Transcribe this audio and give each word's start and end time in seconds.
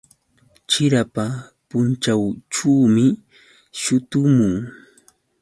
Chirapa 0.69 1.25
punćhawćhuumi 1.69 3.05
shutumun. 3.79 4.53